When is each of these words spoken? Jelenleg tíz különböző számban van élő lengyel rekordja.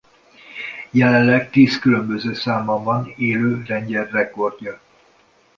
Jelenleg 0.91 1.49
tíz 1.49 1.79
különböző 1.79 2.33
számban 2.33 2.83
van 2.83 3.13
élő 3.17 3.63
lengyel 3.67 4.05
rekordja. 4.07 4.81